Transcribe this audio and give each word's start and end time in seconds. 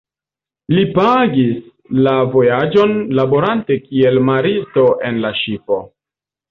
Li 0.77 0.85
pagis 0.95 1.59
la 2.07 2.15
vojaĝon 2.37 2.97
laborante 3.21 3.81
kiel 3.87 4.21
maristo 4.33 4.91
en 5.11 5.27
la 5.29 5.39
ŝipo. 5.45 5.85